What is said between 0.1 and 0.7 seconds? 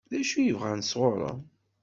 D acu i